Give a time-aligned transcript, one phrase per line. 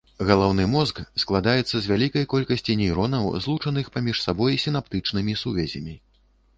[0.27, 5.95] Галаўны мозг складаецца з вялікай колькасці нейронаў, злучаных паміж сабой сінаптычнымі сувязямі.